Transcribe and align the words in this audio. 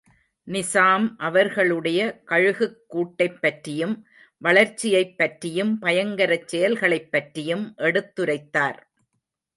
நிசாம், 0.47 1.15
அவர்களுடைய 1.17 2.21
கழுகுக்கூட்டைப் 2.25 3.37
பற்றியும், 3.39 3.93
வளர்ச்சியைப் 4.41 5.17
பற்றியும், 5.17 5.79
பயங்கரச் 5.81 6.47
செயல்களைப் 6.47 7.11
பற்றியும் 7.11 7.73
எடுத்துரைத்தார். 7.77 8.81